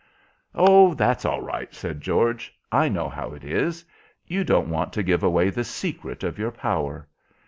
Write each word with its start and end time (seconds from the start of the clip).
"Oh, 0.55 0.95
that's 0.95 1.25
all 1.25 1.41
right," 1.43 1.71
said 1.75 2.01
George, 2.01 2.55
"I 2.71 2.89
know 2.89 3.07
how 3.07 3.33
it 3.35 3.43
is. 3.43 3.85
You 4.25 4.43
don't 4.43 4.67
want 4.69 4.93
to 4.93 5.03
give 5.03 5.21
away 5.21 5.51
the 5.51 5.63
secret 5.63 6.23
of 6.23 6.39
your 6.39 6.49
power. 6.51 7.07